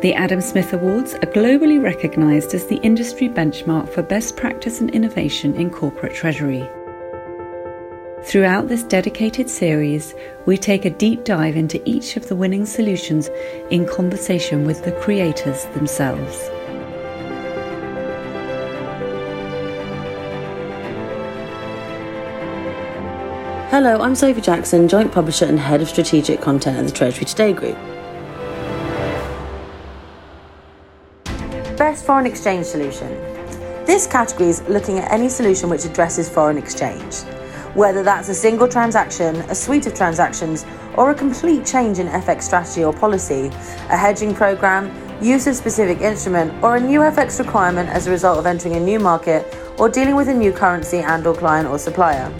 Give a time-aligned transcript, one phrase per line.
[0.00, 4.90] The Adam Smith Awards are globally recognised as the industry benchmark for best practice and
[4.90, 6.70] innovation in corporate treasury.
[8.22, 10.14] Throughout this dedicated series,
[10.46, 13.28] we take a deep dive into each of the winning solutions
[13.70, 16.48] in conversation with the creators themselves.
[23.72, 27.52] Hello, I'm Sophie Jackson, Joint Publisher and Head of Strategic Content at the Treasury Today
[27.52, 27.76] Group.
[32.08, 33.06] Foreign exchange solution.
[33.84, 37.16] This category is looking at any solution which addresses foreign exchange,
[37.74, 40.64] whether that's a single transaction, a suite of transactions,
[40.96, 43.48] or a complete change in FX strategy or policy,
[43.90, 44.90] a hedging program,
[45.22, 48.80] use of specific instrument, or a new FX requirement as a result of entering a
[48.80, 49.44] new market
[49.78, 52.30] or dealing with a new currency and or client or supplier.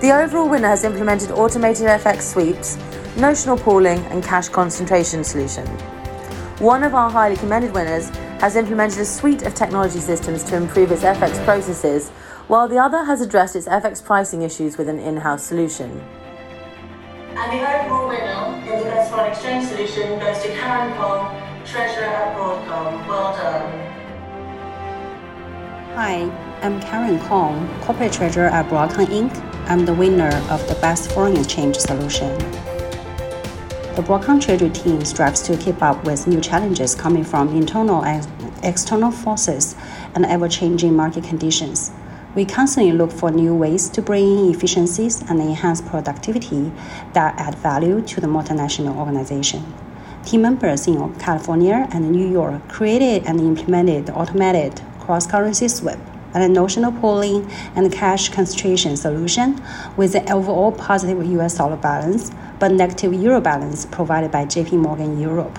[0.00, 2.78] The overall winner has implemented automated FX sweeps,
[3.18, 5.66] notional pooling, and cash concentration solution.
[6.60, 8.08] One of our highly commended winners
[8.40, 12.08] has implemented a suite of technology systems to improve its FX processes,
[12.48, 16.00] while the other has addressed its FX pricing issues with an in house solution.
[17.34, 21.28] And the overall winner in the best foreign exchange solution goes to Karen Kong,
[21.66, 23.06] Treasurer at Broadcom.
[23.06, 23.72] Well done.
[25.94, 26.22] Hi,
[26.62, 29.68] I'm Karen Kong, Corporate Treasurer at Broadcom Inc.
[29.68, 32.34] I'm the winner of the Best Foreign Exchange Solution.
[33.96, 38.28] The Broadcom Treasury team strives to keep up with new challenges coming from internal and
[38.62, 39.74] external forces
[40.14, 41.92] and ever changing market conditions.
[42.34, 46.70] We constantly look for new ways to bring in efficiencies and enhance productivity
[47.14, 49.64] that add value to the multinational organization.
[50.26, 55.98] Team members in California and New York created and implemented automated cross currency swap
[56.34, 59.62] and a notional pooling and cash concentration solution
[59.96, 65.20] with an overall positive US dollar balance but negative euro balance provided by JP Morgan
[65.20, 65.58] Europe.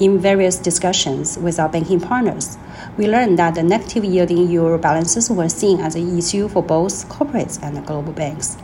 [0.00, 2.58] In various discussions with our banking partners,
[2.96, 7.08] we learned that the negative yielding euro balances were seen as an issue for both
[7.08, 8.56] corporates and global banks.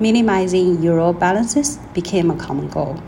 [0.00, 3.00] Minimizing euro balances became a common goal.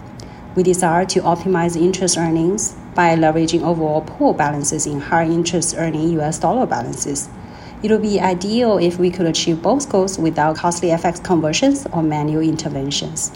[0.55, 6.19] We desire to optimize interest earnings by leveraging overall pool balances in higher interest earning
[6.21, 7.29] US dollar balances
[7.83, 12.03] it would be ideal if we could achieve both goals without costly FX conversions or
[12.03, 13.33] manual interventions.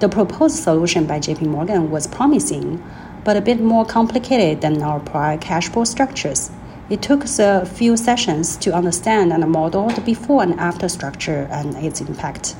[0.00, 2.82] The proposed solution by JP Morgan was promising,
[3.24, 6.50] but a bit more complicated than our prior cash pool structures.
[6.90, 11.48] It took us a few sessions to understand and model the before and after structure
[11.50, 12.54] and its impact.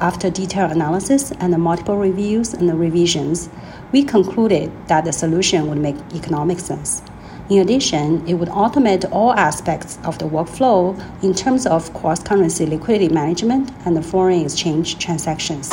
[0.00, 3.48] After detailed analysis and multiple reviews and revisions,
[3.92, 7.02] we concluded that the solution would make economic sense.
[7.50, 12.66] In addition, it would automate all aspects of the workflow in terms of cross currency
[12.66, 15.70] liquidity management and foreign exchange transactions.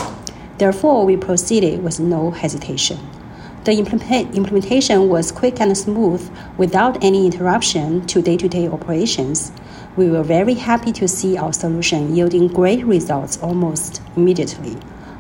[0.58, 3.00] Therefore, we proceeded with no hesitation.
[3.66, 9.52] The implementation was quick and smooth without any interruption to day to day operations.
[9.96, 14.76] We were very happy to see our solution yielding great results almost immediately.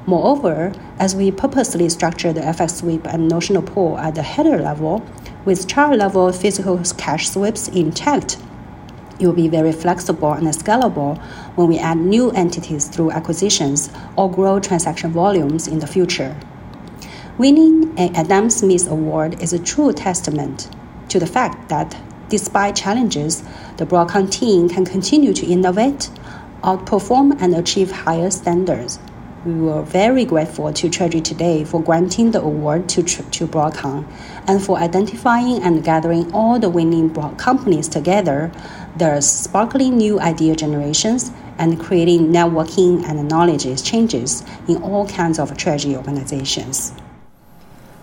[0.09, 5.07] Moreover, as we purposely structured the FX sweep and notional pool at the header level,
[5.45, 8.39] with chart level physical cash sweeps intact,
[9.19, 11.21] it will be very flexible and scalable
[11.53, 16.35] when we add new entities through acquisitions or grow transaction volumes in the future.
[17.37, 20.71] Winning an Adam Smith Award is a true testament
[21.09, 21.95] to the fact that
[22.29, 23.43] despite challenges,
[23.77, 26.09] the Broadcom team can continue to innovate,
[26.63, 28.97] outperform, and achieve higher standards.
[29.45, 34.05] We were very grateful to Treasury Today for granting the award to, to Broadcom
[34.47, 38.51] and for identifying and gathering all the winning companies together,
[38.97, 45.55] their sparkling new idea generations, and creating networking and knowledge exchanges in all kinds of
[45.55, 46.91] Treasury organizations.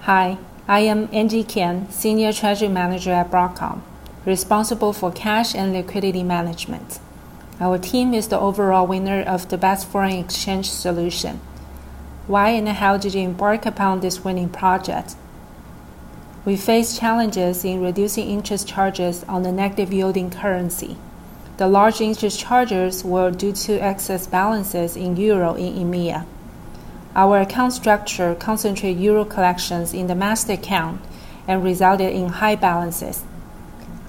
[0.01, 3.83] Hi, I am Angie Ken, Senior Treasury Manager at Broadcom,
[4.25, 6.99] responsible for cash and liquidity management.
[7.59, 11.41] Our team is the overall winner of the Best Foreign Exchange Solution.
[12.27, 15.17] Why and how did you embark upon this winning project?
[16.45, 20.99] We faced challenges in reducing interest charges on the negative yielding currency.
[21.57, 26.27] The large interest charges were due to excess balances in euro in EMEA.
[27.15, 31.01] Our account structure concentrated euro collections in the master account
[31.49, 33.25] and resulted in high balances.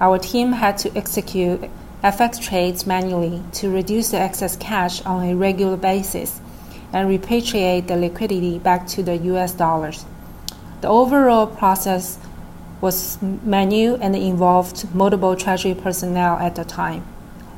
[0.02, 1.70] Our team had to execute
[2.08, 6.40] FX trades manually to reduce the excess cash on a regular basis
[6.94, 10.06] and repatriate the liquidity back to the US dollars.
[10.80, 12.18] The overall process
[12.80, 17.06] was manual and involved multiple treasury personnel at the time.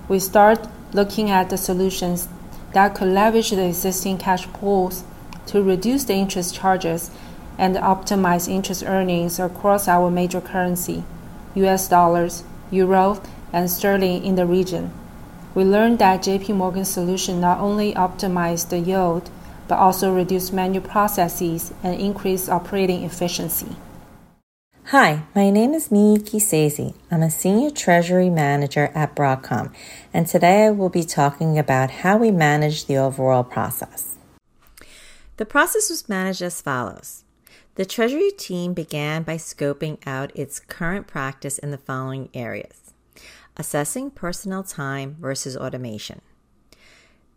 [0.07, 2.27] We started looking at the solutions
[2.73, 5.03] that could leverage the existing cash pools
[5.45, 7.11] to reduce the interest charges
[7.59, 11.03] and optimize interest earnings across our major currency,
[11.53, 14.91] US dollars, euro, and sterling in the region.
[15.55, 19.29] We learned that JP Morgan's solution not only optimized the yield,
[19.67, 23.75] but also reduced manual processes and increased operating efficiency.
[24.85, 26.95] Hi, my name is Miyuki Seizi.
[27.11, 29.71] I'm a Senior Treasury Manager at Broadcom,
[30.11, 34.15] and today I will be talking about how we manage the overall process.
[35.37, 37.23] The process was managed as follows.
[37.75, 42.88] The Treasury team began by scoping out its current practice in the following areas
[43.59, 46.21] assessing personnel time versus automation.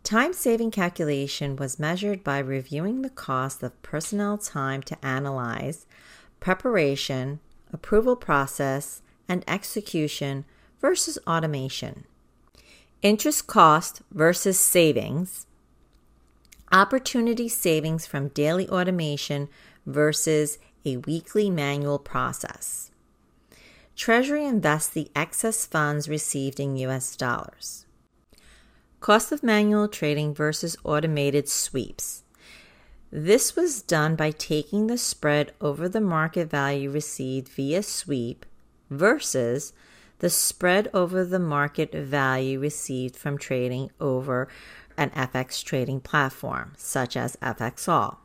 [0.03, 5.85] Time saving calculation was measured by reviewing the cost of personnel time to analyze,
[6.39, 7.39] preparation,
[7.71, 10.45] approval process, and execution
[10.81, 12.05] versus automation.
[13.01, 15.45] Interest cost versus savings.
[16.71, 19.49] Opportunity savings from daily automation
[19.85, 22.91] versus a weekly manual process.
[23.95, 27.85] Treasury invests the excess funds received in US dollars.
[28.99, 32.23] Cost of manual trading versus automated sweeps.
[33.11, 38.45] This was done by taking the spread over the market value received via sweep
[38.89, 39.73] versus
[40.19, 44.47] the spread over the market value received from trading over
[44.97, 48.17] an FX trading platform, such as FXall.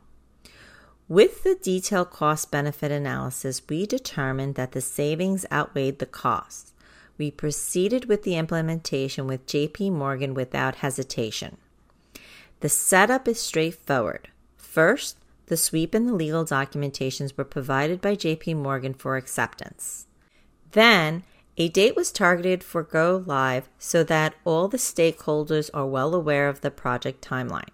[1.09, 6.71] With the detailed cost benefit analysis, we determined that the savings outweighed the costs.
[7.17, 11.57] We proceeded with the implementation with JP Morgan without hesitation.
[12.59, 14.29] The setup is straightforward.
[14.55, 15.17] First,
[15.47, 20.05] the sweep and the legal documentations were provided by JP Morgan for acceptance.
[20.73, 21.23] Then,
[21.57, 26.47] a date was targeted for go live so that all the stakeholders are well aware
[26.47, 27.71] of the project timeline.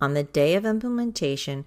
[0.00, 1.64] On the day of implementation,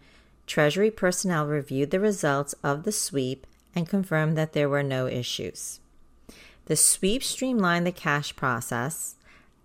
[0.47, 5.79] Treasury personnel reviewed the results of the sweep and confirmed that there were no issues.
[6.65, 9.15] The sweep streamlined the cash process,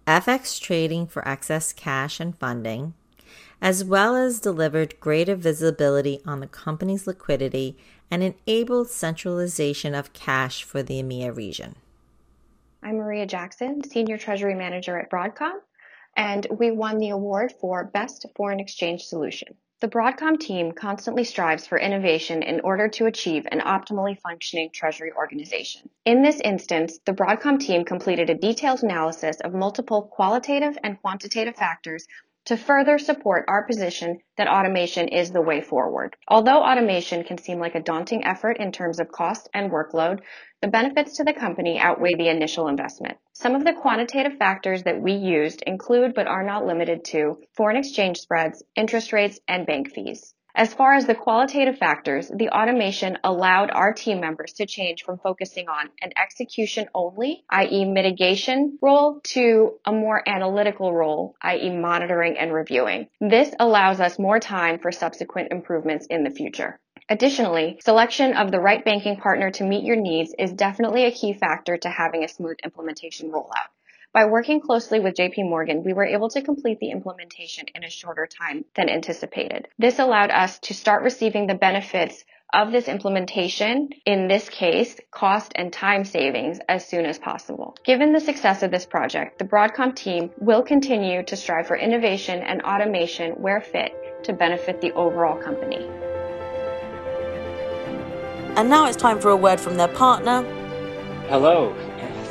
[0.07, 2.95] FX trading for excess cash and funding,
[3.63, 7.77] as well as delivered greater visibility on the company's liquidity
[8.11, 11.77] and enabled centralization of cash for the EMEA region.
[12.83, 15.61] I'm Maria Jackson, Senior Treasury Manager at Broadcom,
[16.17, 19.55] and we won the award for Best Foreign Exchange Solution.
[19.81, 25.11] The Broadcom team constantly strives for innovation in order to achieve an optimally functioning treasury
[25.11, 25.89] organization.
[26.05, 31.57] In this instance, the Broadcom team completed a detailed analysis of multiple qualitative and quantitative
[31.57, 32.07] factors
[32.45, 36.15] to further support our position that automation is the way forward.
[36.29, 40.21] Although automation can seem like a daunting effort in terms of cost and workload,
[40.63, 43.17] the benefits to the company outweigh the initial investment.
[43.33, 47.77] Some of the quantitative factors that we used include but are not limited to foreign
[47.77, 50.35] exchange spreads, interest rates, and bank fees.
[50.55, 55.19] As far as the qualitative factors, the automation allowed our team members to change from
[55.19, 57.85] focusing on an execution only, i.e.
[57.85, 61.71] mitigation role, to a more analytical role, i.e.
[61.71, 63.09] monitoring and reviewing.
[63.21, 66.81] This allows us more time for subsequent improvements in the future.
[67.09, 71.33] Additionally, selection of the right banking partner to meet your needs is definitely a key
[71.33, 73.71] factor to having a smooth implementation rollout.
[74.13, 77.91] By working closely with JP Morgan, we were able to complete the implementation in a
[77.91, 79.69] shorter time than anticipated.
[79.79, 85.53] This allowed us to start receiving the benefits of this implementation, in this case, cost
[85.55, 87.77] and time savings as soon as possible.
[87.85, 92.43] Given the success of this project, the Broadcom team will continue to strive for innovation
[92.43, 93.93] and automation where fit
[94.25, 95.89] to benefit the overall company.
[98.57, 100.43] And now it's time for a word from their partner.
[101.29, 101.73] Hello,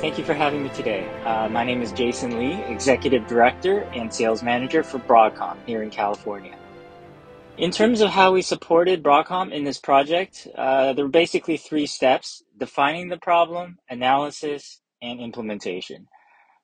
[0.01, 1.06] Thank you for having me today.
[1.25, 5.89] Uh, my name is Jason Lee, Executive Director and Sales Manager for Broadcom here in
[5.89, 6.56] California.
[7.58, 11.86] In terms of how we supported Broadcom in this project, uh, there were basically three
[11.86, 16.08] steps defining the problem, analysis, and implementation.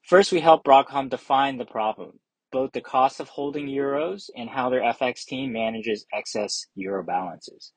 [0.08, 2.22] First, we helped Broadcom define the problem,
[2.54, 7.74] both the cost of holding euros and how their FX team manages excess euro balances.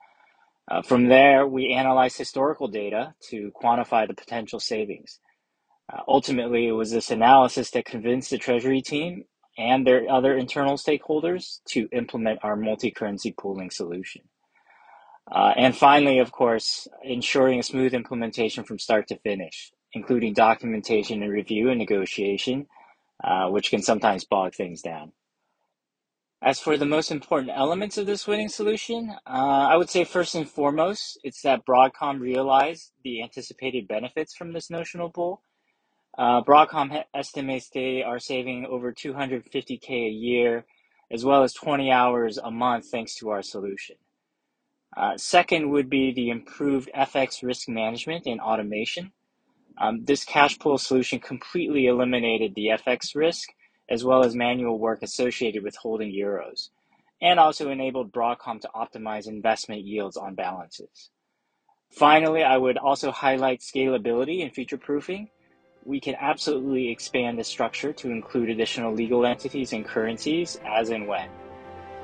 [0.70, 5.18] Uh, from there, we analyzed historical data to quantify the potential savings.
[5.90, 9.24] Uh, ultimately, it was this analysis that convinced the Treasury team
[9.56, 14.22] and their other internal stakeholders to implement our multi currency pooling solution.
[15.30, 21.22] Uh, and finally, of course, ensuring a smooth implementation from start to finish, including documentation
[21.22, 22.66] and review and negotiation,
[23.22, 25.12] uh, which can sometimes bog things down.
[26.40, 30.36] As for the most important elements of this winning solution, uh, I would say first
[30.36, 35.42] and foremost, it's that Broadcom realized the anticipated benefits from this notional pool
[36.18, 40.66] uh, Broadcom estimates they are saving over 250k a year,
[41.10, 43.96] as well as 20 hours a month, thanks to our solution.
[44.96, 49.12] Uh, second would be the improved FX risk management and automation.
[49.80, 53.50] Um, this cash pool solution completely eliminated the FX risk
[53.88, 56.70] as well as manual work associated with holding euros,
[57.22, 61.10] and also enabled Broadcom to optimize investment yields on balances.
[61.90, 65.30] Finally, I would also highlight scalability and future proofing.
[65.84, 71.06] We can absolutely expand the structure to include additional legal entities and currencies as and
[71.06, 71.28] when.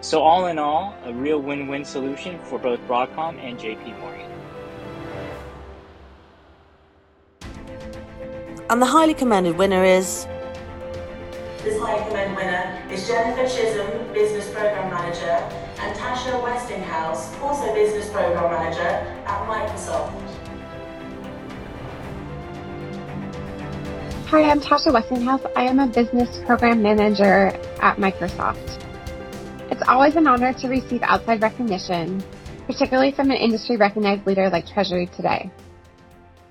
[0.00, 4.30] So, all in all, a real win win solution for both Broadcom and JP Morgan.
[8.70, 10.26] And the highly commended winner is.
[11.62, 15.42] This highly commended winner is Jennifer Chisholm, Business Program Manager,
[15.80, 20.23] and Tasha Westinghouse, also Business Program Manager at Microsoft.
[24.28, 25.42] Hi, I'm Tasha Westinghouse.
[25.54, 27.48] I am a Business Program Manager
[27.82, 28.82] at Microsoft.
[29.70, 32.24] It's always an honor to receive outside recognition,
[32.66, 35.50] particularly from an industry recognized leader like Treasury Today.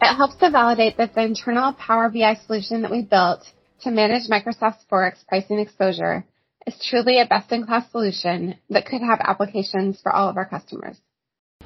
[0.02, 3.44] It helps to validate that the internal Power BI solution that we built
[3.82, 6.24] to manage Microsoft's Forex pricing exposure
[6.68, 10.98] is truly a best-in-class solution that could have applications for all of our customers.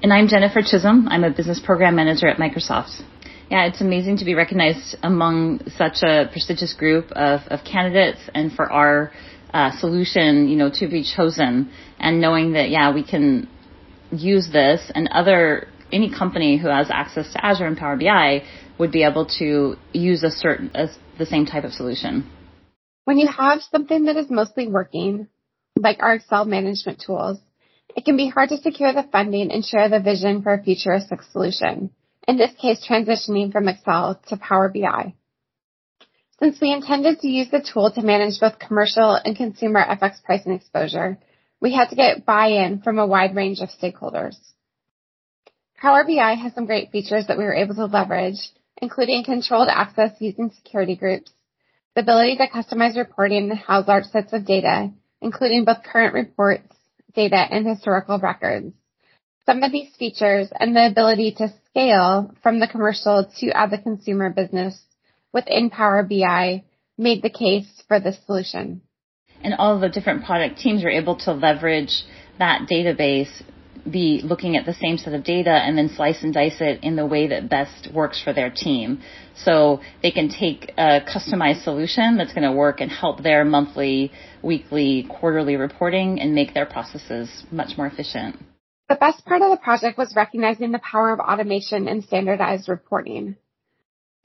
[0.02, 1.10] And I'm Jennifer Chisholm.
[1.10, 3.04] I'm a business program manager at Microsoft.
[3.50, 8.51] Yeah, it's amazing to be recognized among such a prestigious group of, of candidates and
[8.51, 9.12] for our
[9.54, 13.48] uh, solution, you know, to be chosen and knowing that, yeah, we can
[14.12, 18.44] use this and other any company who has access to Azure and Power BI
[18.77, 20.88] would be able to use a certain a,
[21.18, 22.30] the same type of solution.
[23.06, 25.27] When you have something that is mostly working,
[25.80, 27.39] like our Excel management tools,
[27.96, 31.22] it can be hard to secure the funding and share the vision for a futuristic
[31.32, 31.92] solution.
[32.27, 35.13] In this case, transitioning from Excel to Power BI.
[36.39, 40.51] Since we intended to use the tool to manage both commercial and consumer FX pricing
[40.51, 41.17] exposure,
[41.62, 44.36] we had to get buy-in from a wide range of stakeholders.
[45.77, 50.12] Power BI has some great features that we were able to leverage, including controlled access
[50.19, 51.31] using security groups,
[51.96, 54.91] the ability to customize reporting and house large sets of data,
[55.22, 56.67] including both current reports,
[57.15, 58.74] data, and historical records.
[59.48, 63.77] Some of these features and the ability to scale from the commercial to add the
[63.77, 64.77] consumer business
[65.32, 66.66] within Power BI
[66.98, 68.82] made the case for this solution.
[69.42, 72.04] And all the different product teams were able to leverage
[72.39, 73.30] that database
[73.89, 76.98] be looking at the same set of data and then slice and dice it in
[76.98, 79.01] the way that best works for their team.
[79.46, 84.12] So they can take a customized solution that's going to work and help their monthly,
[84.44, 88.36] weekly, quarterly reporting and make their processes much more efficient.
[88.89, 93.36] The best part of the project was recognizing the power of automation and standardized reporting.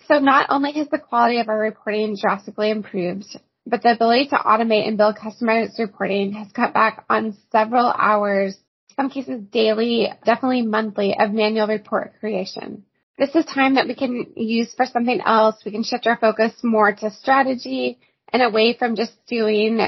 [0.06, 3.26] So not only has the quality of our reporting drastically improved,
[3.66, 8.56] but the ability to automate and build customized reporting has cut back on several hours
[8.96, 12.84] some cases daily, definitely monthly of manual report creation.
[13.18, 15.56] This is time that we can use for something else.
[15.64, 17.98] We can shift our focus more to strategy
[18.32, 19.78] and away from just doing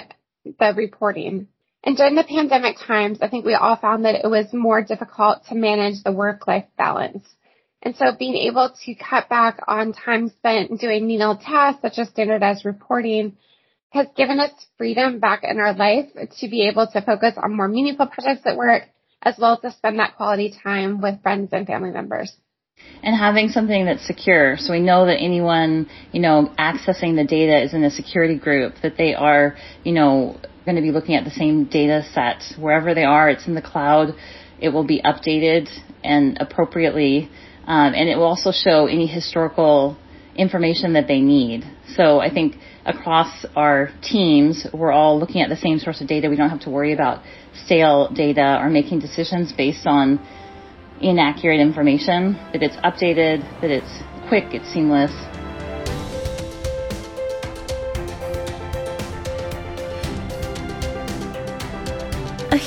[0.45, 1.49] the reporting.
[1.85, 5.45] And during the pandemic times, I think we all found that it was more difficult
[5.49, 7.23] to manage the work-life balance.
[7.83, 12.09] And so being able to cut back on time spent doing menial tasks such as
[12.09, 13.37] standardized reporting
[13.91, 16.07] has given us freedom back in our life
[16.38, 18.85] to be able to focus on more meaningful projects at work
[19.21, 22.35] as well as to spend that quality time with friends and family members.
[23.03, 24.57] And having something that's secure.
[24.57, 28.75] So we know that anyone, you know, accessing the data is in a security group,
[28.83, 32.94] that they are, you know, going to be looking at the same data set wherever
[32.94, 33.28] they are.
[33.28, 34.14] It's in the cloud.
[34.61, 35.68] It will be updated
[36.02, 37.30] and appropriately.
[37.66, 39.97] Um, and it will also show any historical
[40.37, 41.64] information that they need.
[41.94, 46.28] So I think across our teams, we're all looking at the same source of data.
[46.28, 47.23] We don't have to worry about
[47.64, 50.18] stale data or making decisions based on
[51.00, 55.34] inaccurate information, that it's updated, that it's quick, it's seamless.